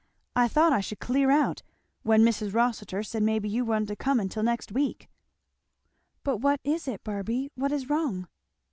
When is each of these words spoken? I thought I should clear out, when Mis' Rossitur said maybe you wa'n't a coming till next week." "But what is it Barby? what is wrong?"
I 0.35 0.47
thought 0.47 0.73
I 0.73 0.79
should 0.79 0.97
clear 0.99 1.29
out, 1.29 1.61
when 2.01 2.23
Mis' 2.23 2.41
Rossitur 2.51 3.03
said 3.03 3.21
maybe 3.21 3.47
you 3.47 3.63
wa'n't 3.63 3.91
a 3.91 3.95
coming 3.95 4.29
till 4.29 4.41
next 4.41 4.71
week." 4.71 5.11
"But 6.23 6.37
what 6.37 6.59
is 6.63 6.87
it 6.87 7.03
Barby? 7.03 7.51
what 7.53 7.71
is 7.71 7.87
wrong?" 7.87 8.27